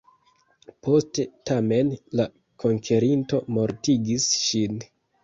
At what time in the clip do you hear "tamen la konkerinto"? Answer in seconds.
1.49-3.41